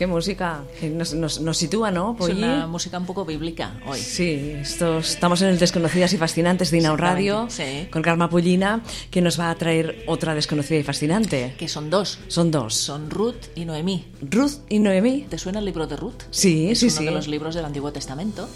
qué 0.00 0.06
música. 0.06 0.62
Nos, 0.82 1.12
nos- 1.12 1.40
nos 1.42 1.58
sitúa, 1.58 1.90
¿no? 1.90 2.12
Es 2.12 2.16
Polly? 2.16 2.42
una 2.42 2.66
música 2.66 2.96
un 2.98 3.04
poco 3.04 3.26
bíblica 3.26 3.74
hoy. 3.86 3.98
Sí, 4.00 4.52
estos, 4.58 5.10
estamos 5.10 5.42
en 5.42 5.48
el 5.48 5.58
Desconocidas 5.58 6.10
y 6.14 6.16
Fascinantes 6.16 6.70
de 6.70 6.78
Inau 6.78 6.96
Radio 6.96 7.48
sí. 7.50 7.86
con 7.92 8.00
Karma 8.00 8.30
Pollina, 8.30 8.80
que 9.10 9.20
nos 9.20 9.38
va 9.38 9.50
a 9.50 9.54
traer 9.56 10.02
otra 10.06 10.34
desconocida 10.34 10.78
y 10.78 10.82
fascinante. 10.84 11.54
Que 11.58 11.68
son 11.68 11.90
dos. 11.90 12.18
Son 12.28 12.50
dos. 12.50 12.74
Son 12.74 13.10
Ruth 13.10 13.48
y 13.54 13.66
Noemí. 13.66 14.06
Ruth 14.22 14.60
y 14.70 14.78
Noemí. 14.78 15.26
¿Te 15.28 15.36
suena 15.36 15.58
el 15.58 15.66
libro 15.66 15.86
de 15.86 15.96
Ruth? 15.96 16.22
Sí, 16.30 16.70
es 16.70 16.78
sí, 16.78 16.86
uno 16.86 16.96
sí. 16.96 17.04
de 17.04 17.10
los 17.10 17.28
libros 17.28 17.54
del 17.54 17.66
Antiguo 17.66 17.92
Testamento. 17.92 18.48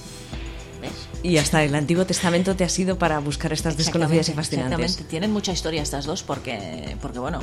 ¿Ves? 0.81 0.93
Y 1.23 1.39
hasta 1.39 1.63
el 1.65 1.75
Antiguo 1.75 2.05
Testamento 2.05 2.55
te 2.57 2.65
ha 2.65 2.69
sido 2.69 2.99
para 2.99 3.19
buscar 3.19 3.53
estas 3.55 3.77
desconocidas 3.79 4.29
y 4.29 4.33
fascinantes. 4.33 4.79
exactamente. 4.81 5.11
Tienen 5.11 5.31
mucha 5.33 5.53
historia 5.53 5.81
estas 5.83 6.05
dos 6.05 6.23
porque, 6.23 6.97
porque, 7.01 7.19
bueno, 7.19 7.41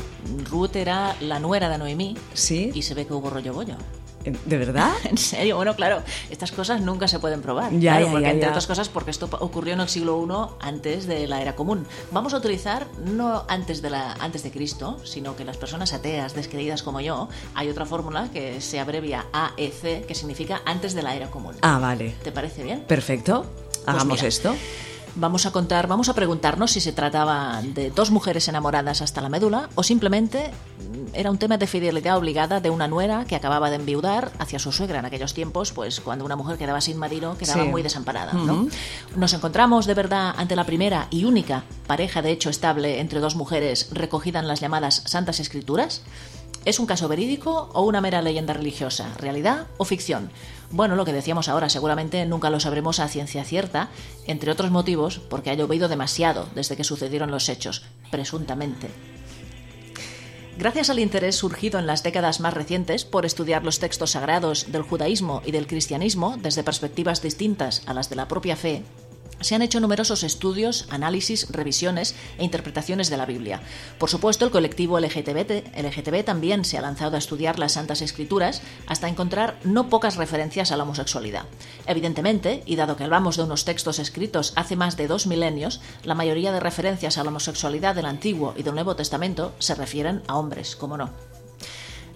Ruth 0.49 0.75
era 0.75 1.15
la 1.21 1.39
nuera 1.39 1.67
de 1.69 1.77
Noemí 1.79 2.15
Sí. 2.33 2.71
y 2.75 2.81
se 2.83 2.93
ve 2.93 3.05
que 3.07 3.13
hubo 3.13 3.29
rollo 3.31 3.53
bollo. 3.53 3.75
¿De 4.23 4.57
verdad? 4.57 4.91
En 5.03 5.17
serio, 5.17 5.55
bueno, 5.57 5.75
claro, 5.75 6.01
estas 6.29 6.51
cosas 6.51 6.81
nunca 6.81 7.07
se 7.07 7.19
pueden 7.19 7.41
probar. 7.41 7.71
Ya, 7.73 7.91
claro, 7.91 8.05
ya, 8.05 8.11
porque 8.11 8.25
ya, 8.25 8.31
entre 8.31 8.49
otras 8.49 8.67
cosas, 8.67 8.89
porque 8.89 9.11
esto 9.11 9.29
ocurrió 9.39 9.73
en 9.73 9.81
el 9.81 9.89
siglo 9.89 10.25
I 10.25 10.65
antes 10.65 11.07
de 11.07 11.27
la 11.27 11.41
era 11.41 11.55
común. 11.55 11.85
Vamos 12.11 12.33
a 12.33 12.37
utilizar 12.37 12.87
no 13.05 13.43
antes 13.47 13.81
de 13.81 13.89
la 13.89 14.13
antes 14.13 14.43
de 14.43 14.51
Cristo, 14.51 14.99
sino 15.03 15.35
que 15.35 15.43
las 15.43 15.57
personas 15.57 15.93
ateas, 15.93 16.33
descreídas 16.33 16.83
como 16.83 17.01
yo, 17.01 17.29
hay 17.55 17.69
otra 17.69 17.85
fórmula 17.85 18.29
que 18.31 18.61
se 18.61 18.79
abrevia 18.79 19.25
AEC, 19.33 20.05
que 20.05 20.15
significa 20.15 20.61
antes 20.65 20.93
de 20.93 21.01
la 21.01 21.15
era 21.15 21.29
común. 21.29 21.55
Ah, 21.61 21.79
vale. 21.79 22.15
¿Te 22.23 22.31
parece 22.31 22.63
bien? 22.63 22.81
Perfecto. 22.81 23.45
Hagamos 23.85 24.17
mira. 24.17 24.27
esto. 24.27 24.55
Vamos 25.15 25.45
a 25.45 25.51
contar, 25.51 25.87
vamos 25.87 26.07
a 26.07 26.13
preguntarnos 26.13 26.71
si 26.71 26.79
se 26.79 26.93
trataba 26.93 27.61
de 27.61 27.89
dos 27.91 28.11
mujeres 28.11 28.47
enamoradas 28.47 29.01
hasta 29.01 29.19
la 29.19 29.27
médula 29.27 29.69
o 29.75 29.83
simplemente 29.83 30.51
mm, 30.79 31.13
era 31.15 31.29
un 31.29 31.37
tema 31.37 31.57
de 31.57 31.67
fidelidad 31.67 32.17
obligada 32.17 32.61
de 32.61 32.69
una 32.69 32.87
nuera 32.87 33.25
que 33.25 33.35
acababa 33.35 33.69
de 33.69 33.75
enviudar 33.75 34.31
hacia 34.39 34.57
su 34.57 34.71
suegra 34.71 34.99
en 34.99 35.05
aquellos 35.05 35.33
tiempos, 35.33 35.73
pues 35.73 35.99
cuando 35.99 36.23
una 36.23 36.37
mujer 36.37 36.57
quedaba 36.57 36.79
sin 36.79 36.97
marido 36.97 37.37
quedaba 37.37 37.63
Sí. 37.63 37.69
muy 37.69 37.83
desamparada, 37.83 38.31
¿no? 38.31 38.67
Nos 39.17 39.33
encontramos 39.33 39.85
de 39.85 39.95
verdad 39.95 40.33
ante 40.37 40.55
la 40.55 40.63
primera 40.63 41.07
y 41.09 41.25
única 41.25 41.63
pareja 41.87 42.21
de 42.21 42.31
hecho 42.31 42.49
estable 42.49 43.01
entre 43.01 43.19
dos 43.19 43.35
mujeres 43.35 43.89
recogida 43.91 44.39
en 44.39 44.47
las 44.47 44.61
llamadas 44.61 45.03
Santas 45.05 45.41
Escrituras. 45.41 46.03
¿Es 46.63 46.79
un 46.79 46.85
caso 46.85 47.07
verídico 47.07 47.71
o 47.73 47.81
una 47.81 48.01
mera 48.01 48.21
leyenda 48.21 48.53
religiosa? 48.53 49.11
¿Realidad 49.17 49.65
o 49.77 49.85
ficción? 49.85 50.29
Bueno, 50.69 50.95
lo 50.95 51.05
que 51.05 51.13
decíamos 51.13 51.49
ahora, 51.49 51.69
seguramente 51.69 52.23
nunca 52.27 52.51
lo 52.51 52.59
sabremos 52.59 52.99
a 52.99 53.07
ciencia 53.07 53.43
cierta, 53.43 53.89
entre 54.27 54.51
otros 54.51 54.69
motivos 54.69 55.17
porque 55.17 55.49
ha 55.49 55.55
llovido 55.55 55.87
demasiado 55.87 56.47
desde 56.53 56.77
que 56.77 56.83
sucedieron 56.83 57.31
los 57.31 57.49
hechos, 57.49 57.83
presuntamente. 58.11 58.89
Gracias 60.59 60.91
al 60.91 60.99
interés 60.99 61.35
surgido 61.35 61.79
en 61.79 61.87
las 61.87 62.03
décadas 62.03 62.39
más 62.39 62.53
recientes 62.53 63.05
por 63.05 63.25
estudiar 63.25 63.63
los 63.63 63.79
textos 63.79 64.11
sagrados 64.11 64.71
del 64.71 64.83
judaísmo 64.83 65.41
y 65.43 65.51
del 65.51 65.65
cristianismo 65.65 66.37
desde 66.37 66.63
perspectivas 66.63 67.23
distintas 67.23 67.81
a 67.87 67.95
las 67.95 68.11
de 68.11 68.17
la 68.17 68.27
propia 68.27 68.55
fe, 68.55 68.83
se 69.41 69.55
han 69.55 69.61
hecho 69.61 69.79
numerosos 69.79 70.23
estudios, 70.23 70.87
análisis, 70.89 71.47
revisiones 71.49 72.15
e 72.37 72.43
interpretaciones 72.43 73.09
de 73.09 73.17
la 73.17 73.25
Biblia. 73.25 73.61
Por 73.99 74.09
supuesto, 74.09 74.45
el 74.45 74.51
colectivo 74.51 74.99
LGTB, 74.99 75.77
LGTB 75.77 76.23
también 76.23 76.65
se 76.65 76.77
ha 76.77 76.81
lanzado 76.81 77.15
a 77.15 77.19
estudiar 77.19 77.59
las 77.59 77.73
Santas 77.73 78.01
Escrituras 78.01 78.61
hasta 78.87 79.07
encontrar 79.07 79.59
no 79.63 79.89
pocas 79.89 80.15
referencias 80.15 80.71
a 80.71 80.77
la 80.77 80.83
homosexualidad. 80.83 81.45
Evidentemente, 81.85 82.63
y 82.65 82.75
dado 82.75 82.95
que 82.95 83.03
hablamos 83.03 83.37
de 83.37 83.43
unos 83.43 83.65
textos 83.65 83.99
escritos 83.99 84.53
hace 84.55 84.75
más 84.75 84.97
de 84.97 85.07
dos 85.07 85.27
milenios, 85.27 85.81
la 86.03 86.15
mayoría 86.15 86.51
de 86.51 86.59
referencias 86.59 87.17
a 87.17 87.23
la 87.23 87.29
homosexualidad 87.29 87.95
del 87.95 88.05
Antiguo 88.05 88.53
y 88.57 88.63
del 88.63 88.75
Nuevo 88.75 88.95
Testamento 88.95 89.53
se 89.59 89.75
refieren 89.75 90.21
a 90.27 90.37
hombres, 90.37 90.75
como 90.75 90.97
no. 90.97 91.30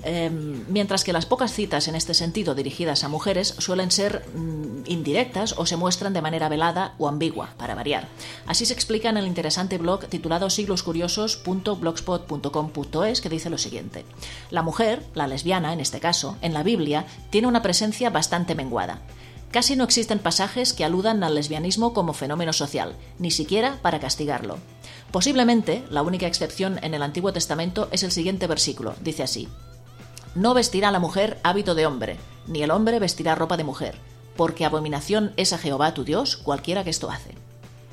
Eh, 0.07 0.29
mientras 0.29 1.03
que 1.03 1.13
las 1.13 1.25
pocas 1.25 1.51
citas 1.51 1.87
en 1.87 1.95
este 1.95 2.13
sentido 2.13 2.53
dirigidas 2.53 3.03
a 3.03 3.09
mujeres 3.09 3.55
suelen 3.57 3.89
ser 3.89 4.23
mm, 4.35 4.83
indirectas 4.85 5.55
o 5.57 5.65
se 5.65 5.77
muestran 5.77 6.13
de 6.13 6.21
manera 6.21 6.47
velada 6.47 6.93
o 6.99 7.07
ambigua, 7.07 7.55
para 7.57 7.73
variar. 7.73 8.07
Así 8.45 8.67
se 8.67 8.73
explica 8.73 9.09
en 9.09 9.17
el 9.17 9.25
interesante 9.25 9.79
blog 9.79 10.05
titulado 10.05 10.51
sigloscuriosos.blogspot.com.es 10.51 13.19
que 13.19 13.29
dice 13.29 13.49
lo 13.49 13.57
siguiente. 13.57 14.05
La 14.51 14.61
mujer, 14.61 15.01
la 15.15 15.25
lesbiana 15.25 15.73
en 15.73 15.79
este 15.79 15.99
caso, 15.99 16.37
en 16.41 16.53
la 16.53 16.61
Biblia, 16.61 17.07
tiene 17.31 17.47
una 17.47 17.63
presencia 17.63 18.11
bastante 18.11 18.53
menguada. 18.53 19.01
Casi 19.49 19.75
no 19.75 19.85
existen 19.85 20.19
pasajes 20.19 20.73
que 20.73 20.85
aludan 20.85 21.23
al 21.23 21.33
lesbianismo 21.33 21.93
como 21.93 22.13
fenómeno 22.13 22.53
social, 22.53 22.95
ni 23.17 23.31
siquiera 23.31 23.79
para 23.81 23.99
castigarlo. 23.99 24.59
Posiblemente, 25.11 25.83
la 25.89 26.03
única 26.03 26.27
excepción 26.27 26.77
en 26.83 26.93
el 26.93 27.01
Antiguo 27.01 27.33
Testamento 27.33 27.87
es 27.91 28.03
el 28.03 28.11
siguiente 28.11 28.45
versículo. 28.45 28.93
Dice 29.01 29.23
así. 29.23 29.47
No 30.35 30.53
vestirá 30.53 30.91
la 30.91 30.99
mujer 30.99 31.39
hábito 31.43 31.75
de 31.75 31.85
hombre, 31.85 32.17
ni 32.45 32.61
el 32.61 32.71
hombre 32.71 32.99
vestirá 32.99 33.35
ropa 33.35 33.55
de 33.55 33.63
mujer, 33.63 33.95
porque 34.35 34.65
abominación 34.65 35.33
es 35.37 35.53
a 35.53 35.57
Jehová 35.57 35.93
tu 35.93 36.03
Dios 36.03 36.35
cualquiera 36.35 36.83
que 36.83 36.89
esto 36.89 37.09
hace. 37.09 37.44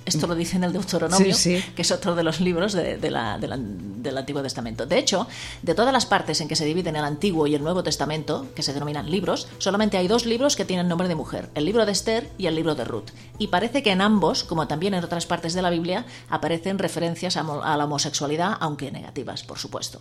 Esto 0.04 0.26
lo 0.26 0.34
dice 0.34 0.56
en 0.56 0.64
el 0.64 0.72
Deuteronomio, 0.72 1.34
Sí, 1.34 1.60
sí. 1.60 1.64
que 1.74 1.82
es 1.82 1.90
otro 1.92 2.14
de 2.14 2.22
los 2.22 2.40
libros 2.40 2.72
de- 2.72 2.96
de 2.96 3.10
la- 3.10 3.38
de 3.38 3.48
la- 3.48 3.58
del 3.58 4.18
Antiguo 4.18 4.42
Testamento. 4.42 4.84
De 4.86 4.98
hecho, 4.98 5.26
de 5.62 5.74
todas 5.74 5.92
las 5.92 6.06
partes 6.06 6.40
en 6.40 6.48
que 6.48 6.56
se 6.56 6.64
dividen 6.64 6.96
el 6.96 7.04
Antiguo 7.04 7.46
y 7.46 7.54
el 7.54 7.62
Nuevo 7.62 7.82
Testamento, 7.82 8.46
que 8.54 8.62
se 8.62 8.72
denominan 8.72 9.10
libros, 9.10 9.46
solamente 9.58 9.96
hay 9.96 10.08
dos 10.08 10.26
libros 10.26 10.56
que 10.56 10.64
tienen 10.64 10.88
nombre 10.88 11.08
de 11.08 11.14
mujer, 11.14 11.50
el 11.54 11.64
libro 11.64 11.86
de 11.86 11.92
Esther 11.92 12.28
y 12.38 12.46
el 12.46 12.54
libro 12.56 12.74
de 12.74 12.84
Ruth. 12.84 13.10
Y 13.38 13.46
parece 13.48 13.82
que 13.82 13.92
en 13.92 14.00
ambos, 14.00 14.44
como 14.44 14.66
también 14.66 14.94
en 14.94 15.04
otras 15.04 15.26
partes 15.26 15.54
de 15.54 15.62
la 15.62 15.70
Biblia, 15.70 16.04
aparecen 16.28 16.78
referencias 16.78 17.36
a 17.36 17.42
la 17.76 17.84
homosexualidad, 17.84 18.56
aunque 18.60 18.90
negativas, 18.90 19.42
por 19.44 19.58
supuesto. 19.58 20.00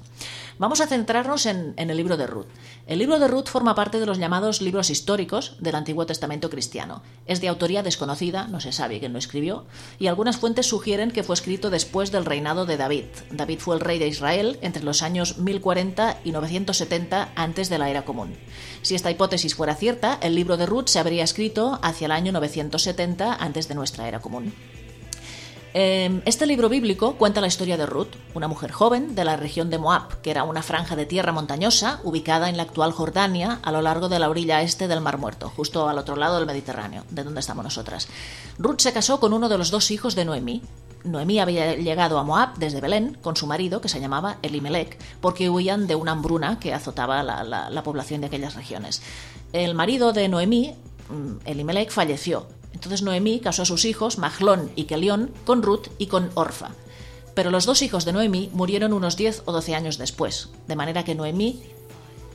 Vamos 0.57 0.81
a 0.81 0.87
centrarnos 0.87 1.45
en, 1.45 1.73
en 1.77 1.89
el 1.89 1.97
libro 1.97 2.17
de 2.17 2.27
Ruth. 2.27 2.47
El 2.87 2.99
libro 2.99 3.19
de 3.19 3.27
Ruth 3.27 3.47
forma 3.47 3.75
parte 3.75 3.99
de 3.99 4.05
los 4.05 4.17
llamados 4.17 4.61
libros 4.61 4.89
históricos 4.89 5.55
del 5.59 5.75
Antiguo 5.75 6.05
Testamento 6.05 6.49
cristiano. 6.49 7.01
Es 7.25 7.41
de 7.41 7.47
autoría 7.47 7.83
desconocida, 7.83 8.47
no 8.47 8.59
se 8.59 8.71
sabe 8.71 8.99
quién 8.99 9.13
lo 9.13 9.19
escribió, 9.19 9.65
y 9.99 10.07
algunas 10.07 10.37
fuentes 10.37 10.67
sugieren 10.67 11.11
que 11.11 11.23
fue 11.23 11.35
escrito 11.35 11.69
después 11.69 12.11
del 12.11 12.25
reinado 12.25 12.65
de 12.65 12.77
David. 12.77 13.05
David 13.31 13.59
fue 13.59 13.75
el 13.75 13.81
rey 13.81 13.99
de 13.99 14.07
Israel 14.07 14.57
entre 14.61 14.83
los 14.83 15.01
años 15.01 15.37
1040 15.37 16.19
y 16.23 16.31
970 16.31 17.29
antes 17.35 17.69
de 17.69 17.77
la 17.77 17.89
era 17.89 18.05
común. 18.05 18.35
Si 18.81 18.95
esta 18.95 19.11
hipótesis 19.11 19.55
fuera 19.55 19.75
cierta, 19.75 20.17
el 20.21 20.35
libro 20.35 20.57
de 20.57 20.65
Ruth 20.65 20.87
se 20.87 20.99
habría 20.99 21.23
escrito 21.23 21.79
hacia 21.81 22.05
el 22.05 22.11
año 22.11 22.31
970 22.31 23.33
antes 23.33 23.67
de 23.67 23.75
nuestra 23.75 24.07
era 24.07 24.19
común. 24.19 24.53
Eh, 25.73 26.21
Este 26.25 26.45
libro 26.45 26.67
bíblico 26.67 27.15
cuenta 27.15 27.39
la 27.39 27.47
historia 27.47 27.77
de 27.77 27.85
Ruth, 27.85 28.09
una 28.33 28.49
mujer 28.49 28.71
joven 28.71 29.15
de 29.15 29.23
la 29.23 29.37
región 29.37 29.69
de 29.69 29.77
Moab, 29.77 30.19
que 30.21 30.29
era 30.31 30.43
una 30.43 30.63
franja 30.63 30.95
de 30.97 31.05
tierra 31.05 31.31
montañosa 31.31 32.01
ubicada 32.03 32.49
en 32.49 32.57
la 32.57 32.63
actual 32.63 32.91
Jordania 32.91 33.59
a 33.63 33.71
lo 33.71 33.81
largo 33.81 34.09
de 34.09 34.19
la 34.19 34.29
orilla 34.29 34.61
este 34.61 34.87
del 34.89 34.99
Mar 34.99 35.17
Muerto, 35.17 35.49
justo 35.55 35.87
al 35.87 35.97
otro 35.97 36.17
lado 36.17 36.35
del 36.37 36.45
Mediterráneo, 36.45 37.03
de 37.09 37.23
donde 37.23 37.39
estamos 37.39 37.63
nosotras. 37.63 38.09
Ruth 38.57 38.79
se 38.81 38.91
casó 38.91 39.19
con 39.21 39.31
uno 39.33 39.47
de 39.47 39.57
los 39.57 39.71
dos 39.71 39.91
hijos 39.91 40.13
de 40.15 40.25
Noemí. 40.25 40.61
Noemí 41.05 41.39
había 41.39 41.73
llegado 41.75 42.19
a 42.19 42.23
Moab 42.23 42.55
desde 42.57 42.81
Belén 42.81 43.17
con 43.21 43.35
su 43.37 43.47
marido, 43.47 43.79
que 43.81 43.89
se 43.89 44.01
llamaba 44.01 44.37
Elimelech, 44.41 44.97
porque 45.21 45.49
huían 45.49 45.87
de 45.87 45.95
una 45.95 46.11
hambruna 46.11 46.59
que 46.59 46.73
azotaba 46.73 47.23
la, 47.23 47.43
la- 47.45 47.69
la 47.69 47.83
población 47.83 48.19
de 48.21 48.27
aquellas 48.27 48.55
regiones. 48.55 49.01
El 49.53 49.73
marido 49.73 50.11
de 50.11 50.27
Noemí, 50.27 50.75
mm, 51.09 51.37
Elimelech, 51.45 51.91
falleció. 51.91 52.45
Entonces 52.81 53.03
Noemí 53.03 53.39
casó 53.39 53.61
a 53.61 53.65
sus 53.65 53.85
hijos, 53.85 54.17
Mahlón 54.17 54.71
y 54.75 54.85
Kelión, 54.85 55.29
con 55.45 55.61
Ruth 55.61 55.89
y 55.99 56.07
con 56.07 56.31
Orfa. 56.33 56.71
Pero 57.35 57.51
los 57.51 57.67
dos 57.67 57.83
hijos 57.83 58.05
de 58.05 58.11
Noemí 58.11 58.49
murieron 58.53 58.91
unos 58.91 59.17
10 59.17 59.43
o 59.45 59.51
12 59.51 59.75
años 59.75 59.99
después, 59.99 60.49
de 60.67 60.75
manera 60.75 61.03
que 61.03 61.13
Noemí 61.13 61.61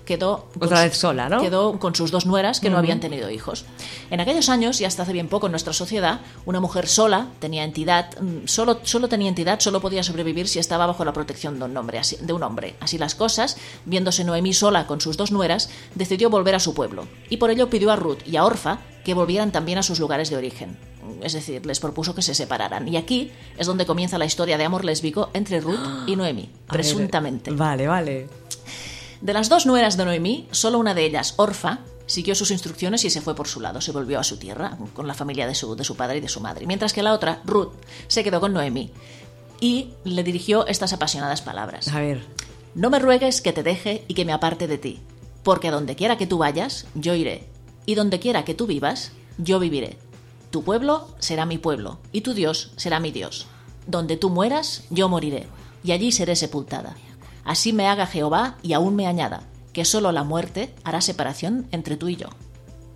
quedó 0.06 0.48
Otra 0.58 0.82
vez 0.82 0.96
sola, 0.96 1.28
¿no? 1.28 1.40
quedó 1.40 1.78
con 1.78 1.94
sus 1.94 2.10
dos 2.10 2.24
nueras 2.24 2.60
que 2.60 2.70
no 2.70 2.78
habían 2.78 3.00
tenido 3.00 3.28
hijos. 3.30 3.66
En 4.10 4.20
aquellos 4.20 4.48
años, 4.48 4.80
y 4.80 4.86
hasta 4.86 5.02
hace 5.02 5.12
bien 5.12 5.28
poco 5.28 5.46
en 5.46 5.52
nuestra 5.52 5.74
sociedad, 5.74 6.20
una 6.46 6.60
mujer 6.60 6.86
sola 6.86 7.28
tenía 7.38 7.64
entidad, 7.64 8.18
mm, 8.18 8.46
solo, 8.46 8.80
solo 8.84 9.08
tenía 9.08 9.28
entidad, 9.28 9.60
solo 9.60 9.82
podía 9.82 10.02
sobrevivir 10.02 10.48
si 10.48 10.58
estaba 10.58 10.86
bajo 10.86 11.04
la 11.04 11.12
protección 11.12 11.58
de 11.58 11.66
un 11.66 11.76
hombre. 11.76 11.98
Así, 11.98 12.16
de 12.20 12.32
un 12.32 12.42
hombre. 12.42 12.76
así 12.80 12.96
las 12.96 13.14
cosas, 13.14 13.58
viéndose 13.84 14.24
Noemí 14.24 14.54
sola 14.54 14.86
con 14.86 15.00
sus 15.00 15.16
dos 15.16 15.32
nueras, 15.32 15.68
decidió 15.94 16.30
volver 16.30 16.54
a 16.54 16.60
su 16.60 16.72
pueblo. 16.72 17.06
Y 17.28 17.36
por 17.36 17.50
ello 17.50 17.68
pidió 17.68 17.90
a 17.90 17.96
Ruth 17.96 18.20
y 18.24 18.36
a 18.36 18.44
Orfa 18.44 18.78
que 19.04 19.14
volvieran 19.14 19.52
también 19.52 19.78
a 19.78 19.82
sus 19.82 20.00
lugares 20.00 20.30
de 20.30 20.36
origen. 20.36 20.78
Es 21.22 21.32
decir, 21.32 21.64
les 21.64 21.80
propuso 21.80 22.14
que 22.14 22.22
se 22.22 22.34
separaran. 22.34 22.88
Y 22.88 22.96
aquí 22.96 23.30
es 23.56 23.66
donde 23.66 23.86
comienza 23.86 24.18
la 24.18 24.24
historia 24.24 24.58
de 24.58 24.64
amor 24.64 24.84
lésbico 24.84 25.30
entre 25.32 25.60
Ruth 25.60 25.78
y 26.06 26.16
Noemí, 26.16 26.42
ver, 26.42 26.50
presuntamente. 26.68 27.50
Vale, 27.50 27.86
vale. 27.86 28.28
De 29.20 29.32
las 29.32 29.48
dos 29.48 29.66
nueras 29.66 29.96
de 29.96 30.04
Noemí, 30.04 30.46
solo 30.50 30.78
una 30.78 30.94
de 30.94 31.04
ellas, 31.04 31.34
Orfa, 31.36 31.80
siguió 32.06 32.34
sus 32.34 32.50
instrucciones 32.50 33.04
y 33.04 33.10
se 33.10 33.20
fue 33.20 33.34
por 33.34 33.48
su 33.48 33.60
lado, 33.60 33.80
se 33.80 33.92
volvió 33.92 34.18
a 34.18 34.24
su 34.24 34.38
tierra, 34.38 34.76
con 34.94 35.06
la 35.06 35.14
familia 35.14 35.46
de 35.46 35.54
su, 35.54 35.74
de 35.74 35.84
su 35.84 35.96
padre 35.96 36.18
y 36.18 36.20
de 36.20 36.28
su 36.28 36.40
madre. 36.40 36.66
Mientras 36.66 36.92
que 36.92 37.02
la 37.02 37.12
otra, 37.12 37.40
Ruth, 37.44 37.72
se 38.08 38.22
quedó 38.24 38.40
con 38.40 38.52
Noemí 38.52 38.90
y 39.60 39.90
le 40.04 40.22
dirigió 40.22 40.66
estas 40.66 40.92
apasionadas 40.92 41.42
palabras. 41.42 41.88
A 41.88 42.00
ver. 42.00 42.22
No 42.74 42.90
me 42.90 42.98
ruegues 42.98 43.40
que 43.40 43.52
te 43.52 43.62
deje 43.62 44.04
y 44.06 44.14
que 44.14 44.24
me 44.24 44.32
aparte 44.32 44.66
de 44.66 44.78
ti, 44.78 45.00
porque 45.42 45.68
a 45.68 45.70
donde 45.70 45.96
quiera 45.96 46.18
que 46.18 46.26
tú 46.26 46.38
vayas, 46.38 46.86
yo 46.94 47.14
iré, 47.14 47.46
y 47.86 47.94
donde 47.94 48.20
quiera 48.20 48.44
que 48.44 48.54
tú 48.54 48.66
vivas, 48.66 49.12
yo 49.38 49.58
viviré. 49.58 49.96
Tu 50.50 50.62
pueblo 50.62 51.08
será 51.18 51.46
mi 51.46 51.58
pueblo, 51.58 51.98
y 52.12 52.20
tu 52.20 52.34
Dios 52.34 52.72
será 52.76 53.00
mi 53.00 53.12
Dios. 53.12 53.46
Donde 53.86 54.16
tú 54.16 54.30
mueras, 54.30 54.84
yo 54.90 55.08
moriré, 55.08 55.46
y 55.82 55.92
allí 55.92 56.12
seré 56.12 56.36
sepultada. 56.36 56.96
Así 57.46 57.72
me 57.72 57.86
haga 57.88 58.06
Jehová 58.06 58.56
y 58.62 58.74
aún 58.74 58.94
me 58.96 59.06
añada, 59.06 59.42
que 59.72 59.84
solo 59.86 60.12
la 60.12 60.24
muerte 60.24 60.74
hará 60.84 61.00
separación 61.00 61.66
entre 61.70 61.96
tú 61.96 62.08
y 62.08 62.16
yo. 62.16 62.26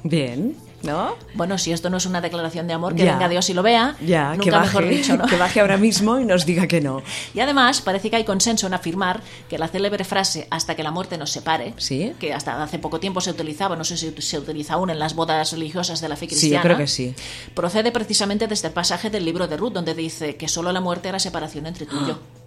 Bien, 0.03 0.57
¿no? 0.83 1.15
Bueno, 1.35 1.59
si 1.59 1.73
esto 1.73 1.91
no 1.91 1.99
es 1.99 2.07
una 2.07 2.23
declaración 2.23 2.67
de 2.67 2.73
amor, 2.73 2.95
que 2.95 3.05
Ya. 3.05 3.13
venga 3.13 3.29
Dios 3.29 3.51
y 3.51 3.55
lo 3.55 3.63
vea, 3.63 3.97
Ya, 4.01 4.31
nunca 4.31 4.45
que 4.45 4.51
baje, 4.51 4.67
mejor 4.67 4.89
dicho, 4.89 5.17
¿no? 5.19 5.27
que 5.29 5.37
baje 5.37 5.61
ahora 5.61 5.77
mismo 5.77 6.19
y 6.19 6.25
nos 6.25 6.47
diga 6.47 6.67
que 6.67 6.81
no. 6.81 7.03
Y 7.35 7.41
además 7.41 7.83
parece 7.83 8.09
que 8.09 8.17
hay 8.17 8.25
consenso 8.25 8.67
en 8.67 8.73
afirmar 8.73 9.21
que 9.51 9.59
la 9.59 9.69
célebre 9.69 10.05
frase 10.05 10.49
hasta 10.51 10.75
que 10.75 10.83
la 10.83 10.91
muerte 10.91 11.19
nos 11.19 11.31
separe, 11.31 11.75
Sí. 11.77 12.15
que 12.19 12.33
hasta 12.33 12.63
hace 12.63 12.79
poco 12.79 12.99
tiempo 12.99 13.21
se 13.21 13.31
utilizaba, 13.31 13.77
no 13.77 13.85
sé 13.85 13.99
si 13.99 14.11
se 14.23 14.39
utiliza 14.39 14.75
aún 14.75 14.89
en 14.89 14.99
las 14.99 15.15
bodas 15.15 15.53
religiosas 15.53 16.01
de 16.01 16.09
la 16.09 16.17
fe 16.17 16.25
Sí, 16.31 16.31
yo 16.31 16.39
cristiana, 16.39 16.63
creo 16.63 16.77
que 16.79 16.87
sí. 16.87 17.15
procede 17.55 17.93
precisamente 17.93 18.49
desde 18.49 18.69
el 18.69 18.73
pasaje 18.75 19.11
del 19.11 19.27
libro 19.27 19.47
de 19.49 19.59
Ruth, 19.59 19.75
donde 19.75 19.93
dice 19.95 20.37
que 20.37 20.49
solo 20.49 20.73
la 20.73 20.81
muerte 20.81 21.11
hará 21.11 21.19
separación 21.19 21.67
entre 21.67 21.85
tú 21.85 21.97
y 22.03 22.09
yo. 22.09 22.19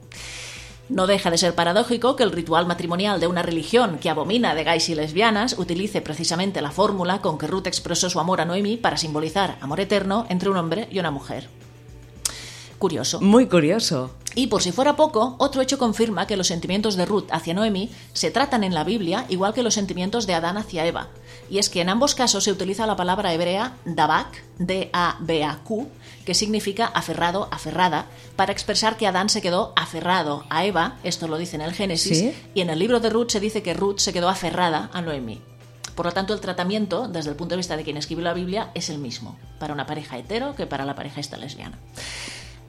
No 0.89 1.07
deja 1.07 1.31
de 1.31 1.37
ser 1.37 1.55
paradójico 1.55 2.15
que 2.15 2.23
el 2.23 2.31
ritual 2.31 2.65
matrimonial 2.65 3.19
de 3.19 3.27
una 3.27 3.41
religión 3.41 3.97
que 3.99 4.09
abomina 4.09 4.53
de 4.53 4.63
gays 4.63 4.89
y 4.89 4.95
lesbianas 4.95 5.57
utilice 5.57 6.01
precisamente 6.01 6.61
la 6.61 6.71
fórmula 6.71 7.21
con 7.21 7.37
que 7.37 7.47
Ruth 7.47 7.67
expresó 7.67 8.09
su 8.09 8.19
amor 8.19 8.41
a 8.41 8.45
Noemí 8.45 8.77
para 8.77 8.97
simbolizar 8.97 9.57
amor 9.61 9.79
eterno 9.79 10.25
entre 10.29 10.49
un 10.49 10.57
hombre 10.57 10.87
y 10.91 10.99
una 10.99 11.11
mujer. 11.11 11.47
Curioso. 12.77 13.21
Muy 13.21 13.47
curioso. 13.47 14.11
Y 14.35 14.47
por 14.47 14.61
si 14.63 14.71
fuera 14.71 14.95
poco, 14.95 15.35
otro 15.37 15.61
hecho 15.61 15.77
confirma 15.77 16.25
que 16.27 16.37
los 16.37 16.47
sentimientos 16.47 16.95
de 16.95 17.05
Ruth 17.05 17.27
hacia 17.31 17.53
Noemi 17.53 17.91
se 18.13 18.31
tratan 18.31 18.63
en 18.63 18.73
la 18.73 18.83
Biblia 18.83 19.25
igual 19.29 19.53
que 19.53 19.63
los 19.63 19.75
sentimientos 19.75 20.25
de 20.25 20.33
Adán 20.33 20.57
hacia 20.57 20.85
Eva. 20.85 21.09
Y 21.49 21.59
es 21.59 21.69
que 21.69 21.81
en 21.81 21.89
ambos 21.89 22.15
casos 22.15 22.43
se 22.43 22.51
utiliza 22.51 22.87
la 22.87 22.95
palabra 22.95 23.33
hebrea 23.33 23.73
dabak, 23.85 24.43
D-A-B-A-Q, 24.57 25.87
que 26.25 26.33
significa 26.33 26.85
aferrado, 26.85 27.47
aferrada, 27.51 28.05
para 28.35 28.51
expresar 28.51 28.97
que 28.97 29.07
Adán 29.07 29.29
se 29.29 29.41
quedó 29.41 29.73
aferrado 29.75 30.45
a 30.49 30.65
Eva, 30.65 30.95
esto 31.03 31.27
lo 31.27 31.37
dice 31.37 31.55
en 31.55 31.61
el 31.61 31.73
Génesis, 31.73 32.17
Sí. 32.19 32.33
y 32.55 32.61
en 32.61 32.69
el 32.69 32.79
libro 32.79 32.99
de 32.99 33.09
Ruth 33.09 33.29
se 33.29 33.39
dice 33.39 33.61
que 33.61 33.73
Ruth 33.73 33.99
se 33.99 34.13
quedó 34.13 34.29
aferrada 34.29 34.89
a 34.93 35.01
Noemi. 35.01 35.41
Por 35.95 36.07
lo 36.07 36.11
tanto, 36.11 36.33
el 36.33 36.39
tratamiento, 36.39 37.07
desde 37.07 37.29
el 37.29 37.35
punto 37.35 37.53
de 37.53 37.57
vista 37.57 37.77
de 37.77 37.83
quien 37.83 37.97
escribió 37.97 38.23
la 38.23 38.33
Biblia, 38.33 38.71
es 38.73 38.89
el 38.89 38.97
mismo, 38.97 39.37
para 39.59 39.73
una 39.73 39.85
pareja 39.85 40.17
hetero 40.17 40.55
que 40.55 40.65
para 40.65 40.85
la 40.85 40.95
pareja 40.95 41.19
esta 41.19 41.37
lesbiana. 41.37 41.77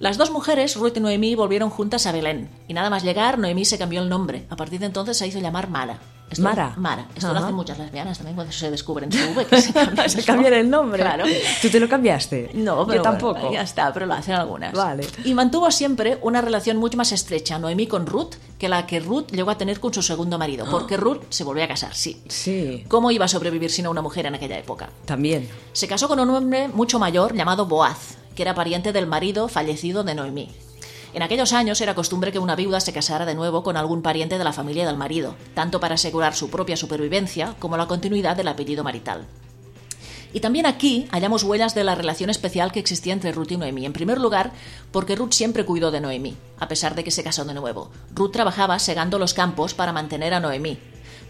Las 0.00 0.18
dos 0.18 0.30
mujeres, 0.30 0.76
Ruth 0.76 0.96
y 0.96 1.00
Noemí, 1.00 1.34
volvieron 1.34 1.70
juntas 1.70 2.06
a 2.06 2.12
Belén. 2.12 2.48
Y 2.68 2.74
nada 2.74 2.90
más 2.90 3.02
llegar, 3.04 3.38
Noemí 3.38 3.64
se 3.64 3.78
cambió 3.78 4.02
el 4.02 4.08
nombre. 4.08 4.46
A 4.50 4.56
partir 4.56 4.80
de 4.80 4.86
entonces 4.86 5.16
se 5.16 5.26
hizo 5.26 5.38
llamar 5.38 5.68
Mara. 5.70 5.98
Esto- 6.30 6.42
Mara. 6.42 6.72
Mara. 6.76 7.06
Esto 7.14 7.32
lo 7.32 7.38
hacen 7.38 7.54
muchas 7.54 7.78
lesbianas 7.78 8.16
también 8.16 8.34
cuando 8.34 8.52
se 8.52 8.70
descubren 8.70 9.12
su 9.12 9.18
V, 9.32 9.44
que 9.46 9.60
se 9.60 9.72
cambian, 9.74 10.10
Se 10.10 10.24
cambian 10.24 10.54
el 10.54 10.68
nombre. 10.70 11.00
Claro. 11.02 11.24
¿Tú 11.62 11.68
te 11.68 11.78
lo 11.78 11.88
cambiaste? 11.88 12.50
No, 12.54 12.86
pero 12.86 13.02
Yo 13.02 13.02
bueno, 13.02 13.02
tampoco. 13.02 13.52
ya 13.52 13.60
está, 13.60 13.92
pero 13.92 14.06
lo 14.06 14.14
hacen 14.14 14.34
algunas. 14.34 14.72
Vale. 14.72 15.06
Y 15.24 15.34
mantuvo 15.34 15.70
siempre 15.70 16.18
una 16.22 16.40
relación 16.40 16.78
mucho 16.78 16.96
más 16.96 17.12
estrecha 17.12 17.58
Noemí 17.58 17.86
con 17.86 18.06
Ruth 18.06 18.34
que 18.58 18.68
la 18.68 18.86
que 18.86 19.00
Ruth 19.00 19.26
llegó 19.32 19.50
a 19.50 19.58
tener 19.58 19.78
con 19.80 19.92
su 19.94 20.02
segundo 20.02 20.38
marido, 20.38 20.66
porque 20.70 20.96
Ruth 20.96 21.22
se 21.28 21.44
volvió 21.44 21.62
a 21.62 21.68
casar, 21.68 21.94
sí. 21.94 22.20
Sí, 22.28 22.84
¿Cómo 22.88 23.10
iba 23.10 23.26
a 23.26 23.28
sobrevivir 23.28 23.70
sino 23.70 23.90
una 23.90 24.02
mujer 24.02 24.26
en 24.26 24.34
aquella 24.34 24.58
época? 24.58 24.88
también. 25.04 25.48
Se 25.72 25.86
casó 25.86 26.08
con 26.08 26.18
un 26.18 26.30
hombre 26.30 26.68
mucho 26.68 26.98
mayor 26.98 27.34
llamado 27.34 27.66
Boaz, 27.66 28.16
que 28.34 28.42
era 28.42 28.54
pariente 28.54 28.92
del 28.92 29.06
marido 29.06 29.48
fallecido 29.48 30.04
de 30.04 30.14
Noemí. 30.14 30.50
En 31.14 31.22
aquellos 31.22 31.52
años 31.52 31.80
era 31.80 31.94
costumbre 31.94 32.32
que 32.32 32.40
una 32.40 32.56
viuda 32.56 32.80
se 32.80 32.92
casara 32.92 33.24
de 33.24 33.36
nuevo 33.36 33.62
con 33.62 33.76
algún 33.76 34.02
pariente 34.02 34.36
de 34.36 34.42
la 34.42 34.52
familia 34.52 34.84
del 34.84 34.96
marido, 34.96 35.36
tanto 35.54 35.78
para 35.78 35.94
asegurar 35.94 36.34
su 36.34 36.50
propia 36.50 36.76
supervivencia 36.76 37.54
como 37.60 37.76
la 37.76 37.86
continuidad 37.86 38.36
del 38.36 38.48
apellido 38.48 38.82
marital. 38.82 39.24
Y 40.32 40.40
también 40.40 40.66
aquí 40.66 41.06
hallamos 41.12 41.44
huellas 41.44 41.76
de 41.76 41.84
la 41.84 41.94
relación 41.94 42.28
especial 42.28 42.72
que 42.72 42.80
existía 42.80 43.12
entre 43.12 43.30
Ruth 43.30 43.52
y 43.52 43.56
Noemí. 43.56 43.86
En 43.86 43.92
primer 43.92 44.18
lugar, 44.18 44.50
porque 44.90 45.14
Ruth 45.14 45.30
siempre 45.30 45.64
cuidó 45.64 45.92
de 45.92 46.00
Noemí, 46.00 46.36
a 46.58 46.66
pesar 46.66 46.96
de 46.96 47.04
que 47.04 47.12
se 47.12 47.22
casó 47.22 47.44
de 47.44 47.54
nuevo. 47.54 47.92
Ruth 48.12 48.32
trabajaba 48.32 48.80
segando 48.80 49.20
los 49.20 49.32
campos 49.32 49.74
para 49.74 49.92
mantener 49.92 50.34
a 50.34 50.40
Noemí. 50.40 50.80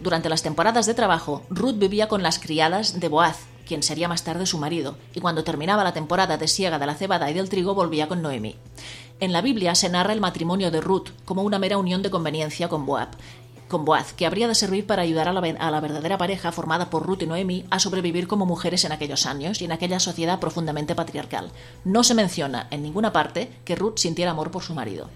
Durante 0.01 0.29
las 0.29 0.41
temporadas 0.41 0.87
de 0.87 0.95
trabajo, 0.95 1.43
Ruth 1.51 1.77
vivía 1.77 2.07
con 2.07 2.23
las 2.23 2.39
criadas 2.39 2.99
de 2.99 3.07
Boaz, 3.07 3.45
quien 3.65 3.83
sería 3.83 4.07
más 4.07 4.23
tarde 4.23 4.45
su 4.45 4.57
marido, 4.57 4.95
y 5.13 5.19
cuando 5.19 5.43
terminaba 5.43 5.83
la 5.83 5.93
temporada 5.93 6.37
de 6.37 6.47
siega 6.47 6.79
de 6.79 6.85
la 6.85 6.95
cebada 6.95 7.29
y 7.29 7.33
del 7.33 7.49
trigo 7.49 7.75
volvía 7.75 8.07
con 8.07 8.21
Noemí. 8.21 8.55
En 9.19 9.31
la 9.31 9.41
Biblia 9.41 9.75
se 9.75 9.89
narra 9.89 10.13
el 10.13 10.21
matrimonio 10.21 10.71
de 10.71 10.81
Ruth 10.81 11.09
como 11.25 11.43
una 11.43 11.59
mera 11.59 11.77
unión 11.77 12.01
de 12.01 12.09
conveniencia 12.09 12.69
con 12.69 12.85
Boaz, 12.85 13.09
con 13.67 13.85
Boaz, 13.85 14.13
que 14.13 14.25
habría 14.25 14.47
de 14.47 14.55
servir 14.55 14.85
para 14.85 15.01
ayudar 15.01 15.27
a 15.27 15.33
la, 15.33 15.39
a 15.39 15.71
la 15.71 15.79
verdadera 15.79 16.17
pareja 16.17 16.51
formada 16.51 16.89
por 16.89 17.05
Ruth 17.05 17.23
y 17.23 17.27
Noemí 17.27 17.65
a 17.69 17.79
sobrevivir 17.79 18.27
como 18.27 18.45
mujeres 18.45 18.85
en 18.85 18.91
aquellos 18.91 19.25
años 19.25 19.61
y 19.61 19.65
en 19.65 19.71
aquella 19.71 19.99
sociedad 19.99 20.39
profundamente 20.39 20.95
patriarcal. 20.95 21.51
No 21.83 22.03
se 22.03 22.13
menciona 22.13 22.67
en 22.71 22.83
ninguna 22.83 23.11
parte 23.11 23.51
que 23.65 23.75
Ruth 23.75 23.97
sintiera 23.97 24.31
amor 24.31 24.51
por 24.51 24.63
su 24.63 24.73
marido. 24.73 25.09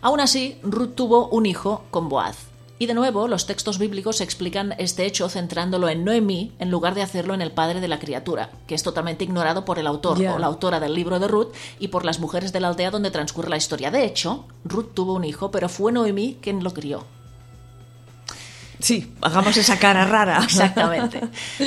Aún 0.00 0.20
así, 0.20 0.58
Ruth 0.62 0.94
tuvo 0.94 1.28
un 1.28 1.46
hijo 1.46 1.84
con 1.90 2.08
Boaz. 2.08 2.51
Y 2.82 2.86
de 2.86 2.94
nuevo, 2.94 3.28
los 3.28 3.46
textos 3.46 3.78
bíblicos 3.78 4.20
explican 4.20 4.74
este 4.76 5.06
hecho 5.06 5.28
centrándolo 5.28 5.88
en 5.88 6.04
Noemí 6.04 6.50
en 6.58 6.68
lugar 6.72 6.96
de 6.96 7.02
hacerlo 7.02 7.32
en 7.32 7.40
el 7.40 7.52
padre 7.52 7.80
de 7.80 7.86
la 7.86 8.00
criatura, 8.00 8.50
que 8.66 8.74
es 8.74 8.82
totalmente 8.82 9.22
ignorado 9.22 9.64
por 9.64 9.78
el 9.78 9.86
autor 9.86 10.18
o 10.18 10.38
la 10.40 10.48
autora 10.48 10.80
del 10.80 10.92
libro 10.92 11.20
de 11.20 11.28
Ruth 11.28 11.52
y 11.78 11.86
por 11.86 12.04
las 12.04 12.18
mujeres 12.18 12.52
de 12.52 12.58
la 12.58 12.66
aldea 12.66 12.90
donde 12.90 13.12
transcurre 13.12 13.50
la 13.50 13.56
historia. 13.56 13.92
De 13.92 14.04
hecho, 14.04 14.46
Ruth 14.64 14.94
tuvo 14.94 15.14
un 15.14 15.22
hijo, 15.22 15.52
pero 15.52 15.68
fue 15.68 15.92
Noemí 15.92 16.38
quien 16.42 16.64
lo 16.64 16.74
crió. 16.74 17.04
Sí, 18.82 19.14
hagamos 19.20 19.56
esa 19.56 19.78
cara 19.78 20.04
rara. 20.04 20.40
Exactamente. 20.42 21.20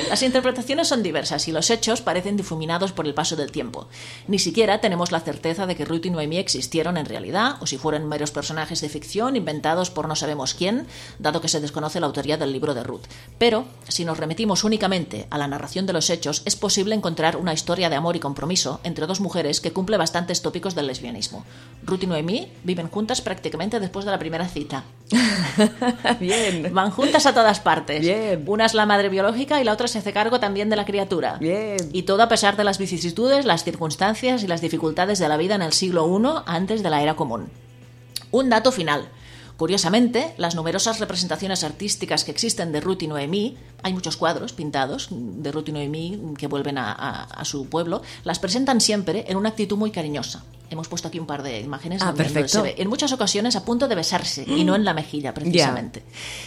Las 0.09 0.21
interpretaciones 0.21 0.89
son 0.89 1.01
diversas 1.01 1.47
y 1.47 1.53
los 1.53 1.69
hechos 1.69 2.01
parecen 2.01 2.35
difuminados 2.35 2.91
por 2.91 3.07
el 3.07 3.13
paso 3.13 3.37
del 3.37 3.53
tiempo. 3.53 3.87
Ni 4.27 4.37
siquiera 4.37 4.81
tenemos 4.81 5.13
la 5.13 5.21
certeza 5.21 5.65
de 5.65 5.77
que 5.77 5.85
Ruth 5.85 6.05
y 6.05 6.09
Noemí 6.09 6.37
existieron 6.37 6.97
en 6.97 7.05
realidad 7.05 7.55
o 7.61 7.67
si 7.67 7.77
fueron 7.77 8.09
meros 8.09 8.31
personajes 8.31 8.81
de 8.81 8.89
ficción 8.89 9.37
inventados 9.37 9.91
por 9.91 10.09
no 10.09 10.15
sabemos 10.17 10.53
quién, 10.53 10.87
dado 11.17 11.39
que 11.39 11.47
se 11.47 11.61
desconoce 11.61 12.01
la 12.01 12.07
autoría 12.07 12.35
del 12.35 12.51
libro 12.51 12.73
de 12.73 12.83
Ruth. 12.83 13.05
Pero, 13.37 13.65
si 13.87 14.03
nos 14.03 14.17
remitimos 14.17 14.65
únicamente 14.65 15.27
a 15.29 15.37
la 15.37 15.47
narración 15.47 15.85
de 15.85 15.93
los 15.93 16.09
hechos, 16.09 16.41
es 16.43 16.57
posible 16.57 16.95
encontrar 16.95 17.37
una 17.37 17.53
historia 17.53 17.89
de 17.89 17.95
amor 17.95 18.17
y 18.17 18.19
compromiso 18.19 18.81
entre 18.83 19.07
dos 19.07 19.21
mujeres 19.21 19.61
que 19.61 19.71
cumple 19.71 19.95
bastantes 19.95 20.41
tópicos 20.41 20.75
del 20.75 20.87
lesbianismo. 20.87 21.45
Ruth 21.85 22.03
y 22.03 22.07
Noemí 22.07 22.51
viven 22.65 22.89
juntas 22.89 23.21
prácticamente 23.21 23.79
después 23.79 24.03
de 24.03 24.11
la 24.11 24.19
primera 24.19 24.49
cita. 24.49 24.83
Bien. 26.19 26.73
Van 26.73 26.91
juntas 26.91 27.25
a 27.25 27.33
todas 27.33 27.59
partes. 27.59 28.01
Bien. 28.01 28.43
Una 28.47 28.65
es 28.65 28.73
la 28.73 28.85
madre 28.85 29.09
biológica 29.09 29.61
y 29.61 29.63
la 29.63 29.73
otra 29.73 29.87
se 29.87 29.99
hace 29.99 30.13
cargo 30.13 30.39
también 30.39 30.69
de 30.69 30.75
la 30.75 30.85
criatura. 30.85 31.37
Bien. 31.39 31.77
Y 31.93 32.03
todo 32.03 32.23
a 32.23 32.29
pesar 32.29 32.57
de 32.57 32.63
las 32.63 32.77
vicisitudes, 32.77 33.45
las 33.45 33.63
circunstancias 33.63 34.43
y 34.43 34.47
las 34.47 34.61
dificultades 34.61 35.19
de 35.19 35.29
la 35.29 35.37
vida 35.37 35.55
en 35.55 35.61
el 35.61 35.73
siglo 35.73 36.07
I 36.07 36.43
antes 36.45 36.83
de 36.83 36.89
la 36.89 37.01
era 37.01 37.15
común. 37.15 37.49
Un 38.31 38.49
dato 38.49 38.71
final. 38.71 39.07
Curiosamente, 39.57 40.33
las 40.37 40.53
numerosas 40.55 40.99
representaciones 40.99 41.63
artísticas 41.63 42.23
que 42.25 42.31
existen 42.31 42.71
de 42.71 42.81
Ruth 42.81 43.03
y 43.03 43.07
Noemí, 43.07 43.57
hay 43.83 43.93
muchos 43.93 44.17
cuadros 44.17 44.51
pintados 44.53 45.07
de 45.11 45.51
Ruth 45.51 45.69
y 45.69 45.71
Noemí 45.71 46.33
que 46.37 46.47
vuelven 46.47 46.77
a, 46.77 46.91
a- 46.91 47.23
a 47.23 47.45
su 47.45 47.67
pueblo, 47.69 48.01
las 48.25 48.39
presentan 48.39 48.81
siempre 48.81 49.25
en 49.29 49.37
una 49.37 49.49
actitud 49.49 49.77
muy 49.77 49.91
cariñosa. 49.91 50.43
Hemos 50.69 50.87
puesto 50.87 51.07
aquí 51.07 51.19
un 51.19 51.27
par 51.27 51.43
de 51.43 51.61
imágenes 51.61 52.01
Ah, 52.01 52.07
donde- 52.07 52.23
donde 52.23 52.33
perfecto. 52.41 52.57
se 52.57 52.63
ve 52.63 52.75
en 52.81 52.89
muchas 52.89 53.13
ocasiones 53.13 53.55
a 53.55 53.63
punto 53.63 53.87
de 53.87 53.95
besarse 53.95 54.43
y 54.47 54.63
no 54.63 54.75
en 54.75 54.83
la 54.83 54.93
mejilla, 54.95 55.31
precisamente. 55.33 56.03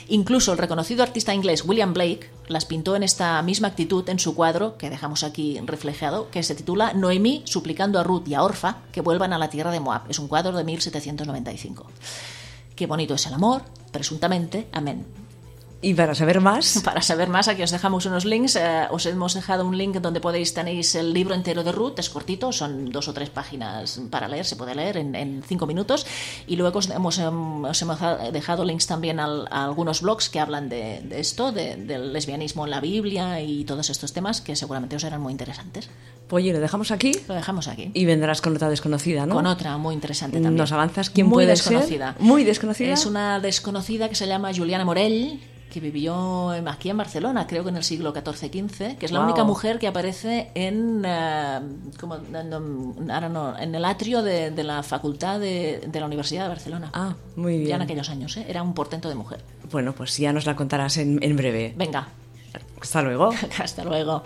Incluso 0.08 0.52
el 0.52 0.58
reconocido 0.58 1.02
artista 1.04 1.32
inglés 1.32 1.64
William 1.64 1.94
Blake 1.94 2.28
las 2.48 2.64
pintó 2.66 2.96
en 2.96 3.04
esta 3.04 3.40
misma 3.42 3.68
actitud 3.68 4.06
en 4.08 4.18
su 4.18 4.34
cuadro, 4.34 4.76
que 4.76 4.90
dejamos 4.90 5.22
aquí 5.22 5.58
reflejado, 5.64 6.30
que 6.30 6.42
se 6.42 6.54
titula 6.56 6.92
Noemí 6.94 7.42
suplicando 7.46 8.00
a 8.00 8.02
Ruth 8.02 8.26
y 8.26 8.34
a 8.34 8.42
Orfa 8.42 8.78
que 8.92 9.00
vuelvan 9.00 9.32
a 9.32 9.38
la 9.38 9.48
tierra 9.50 9.70
de 9.70 9.80
Moab. 9.80 10.02
Es 10.10 10.18
un 10.18 10.26
cuadro 10.28 10.56
de 10.58 10.64
1795. 10.64 11.86
Qué 12.78 12.87
bonito 12.87 13.14
es 13.14 13.26
el 13.26 13.35
amor, 13.35 13.62
presuntamente. 13.90 14.68
Amén. 14.70 15.04
Y 15.80 15.94
para 15.94 16.12
saber 16.16 16.40
más, 16.40 16.80
Para 16.85 17.02
saber 17.02 17.28
más, 17.28 17.47
aquí 17.47 17.62
os 17.62 17.70
dejamos 17.70 18.04
unos 18.06 18.25
links. 18.25 18.56
eh, 18.56 18.88
os 18.90 19.06
hemos 19.06 19.35
dejado 19.35 19.64
un 19.64 19.78
link 19.78 19.94
donde 19.99 20.20
podéis 20.20 20.52
tenéis 20.52 20.97
el 20.97 21.14
libro 21.14 21.37
entero 21.37 21.62
de 21.62 21.70
Ruth, 21.70 21.99
es 22.00 22.11
cortito, 22.11 22.50
son 22.50 22.90
dos 22.90 23.06
o 23.06 23.12
tres 23.12 23.30
páginas 23.30 24.00
para 24.11 24.26
leer, 24.26 24.44
se 24.44 24.56
puede 24.56 24.75
leer 24.75 24.97
en, 24.97 25.14
en 25.14 25.42
cinco 25.47 25.66
minutos. 25.68 26.04
Y 26.49 26.56
luego 26.56 26.80
os 26.80 26.90
hemos, 26.90 27.18
em, 27.18 27.64
os 27.64 27.80
hemos 27.80 27.99
dejado 28.32 28.64
links 28.64 28.88
también 28.88 29.20
al- 29.20 29.47
a 29.52 29.64
algunos 29.66 30.02
blogs 30.02 30.28
que 30.28 30.40
hablan 30.40 30.68
de, 30.68 31.00
de 31.04 31.20
esto, 31.20 31.52
de- 31.52 31.76
del 31.76 32.12
lesbianismo 32.12 32.64
en 32.64 32.70
la 32.73 32.80
Biblia 32.80 33.40
y 33.40 33.64
todos 33.64 33.88
estos 33.88 34.12
temas 34.12 34.40
que 34.40 34.56
seguramente 34.56 34.97
os 34.97 35.02
serán 35.02 35.20
muy 35.20 35.30
interesantes. 35.30 35.88
pues 36.26 36.42
oye, 36.42 36.52
lo 36.52 36.58
dejamos 36.58 36.90
aquí 36.90 37.12
Lo 37.28 37.35
dejamos 37.35 37.68
aquí. 37.68 37.92
y 37.94 38.04
vendrás 38.04 38.40
con 38.40 38.56
otra 38.56 38.68
desconocida, 38.68 39.26
¿no? 39.26 39.37
Con 39.37 39.47
otra 39.47 39.78
muy 39.78 39.94
interesante 39.94 40.38
también. 40.38 40.56
¿Nos 40.56 40.73
avanzas 40.73 41.08
quién 41.11 41.28
Muy 41.28 41.35
puede 41.44 41.54
ser? 41.56 41.73
desconocida. 41.75 42.16
Muy 42.18 42.42
desconocida. 42.42 42.92
Es 42.94 43.06
una 43.06 43.38
desconocida 43.38 44.08
que 44.08 44.16
se 44.16 44.26
llama 44.26 44.50
Juliana 44.52 44.85
Morell, 44.85 45.40
que 45.68 45.80
vivió 45.80 46.50
aquí 46.66 46.90
en 46.90 46.96
Barcelona, 46.96 47.46
creo 47.46 47.62
que 47.62 47.70
en 47.70 47.76
el 47.76 47.84
siglo 47.84 48.12
XIV-XV, 48.14 48.96
que 48.96 49.06
es 49.06 49.12
la 49.12 49.18
Wow. 49.20 49.28
única 49.28 49.44
mujer 49.44 49.78
que 49.78 49.87
aparece 49.87 50.50
en, 50.54 51.02
eh, 51.06 51.60
como, 52.00 52.14
ahora 52.14 53.28
no, 53.28 53.58
en 53.58 53.75
el 53.75 53.84
atrio 53.84 54.22
de, 54.22 54.50
de 54.50 54.64
la 54.64 54.82
Facultad 54.82 55.40
de, 55.40 55.82
de 55.87 56.00
la 56.00 56.06
Universidad 56.06 56.44
de 56.44 56.48
Barcelona. 56.48 56.90
Ah, 56.94 57.14
muy 57.37 57.54
Ya 57.54 57.58
en 57.58 57.64
bien. 57.64 57.82
aquellos 57.82 58.08
años, 58.10 58.37
¿eh? 58.37 58.46
era 58.48 58.62
un 58.62 58.75
portento 58.75 59.08
de 59.08 59.14
mujer. 59.14 59.40
Bueno, 59.70 59.92
pues 59.92 60.16
ya 60.16 60.32
nos 60.32 60.46
la 60.46 60.56
contarás 60.56 60.96
en, 60.96 61.18
en 61.22 61.37
breve. 61.37 61.75
Venga, 61.76 62.08
Hasta 62.80 63.02
luego. 63.02 63.30
hasta 63.62 63.84
luego. 63.84 64.22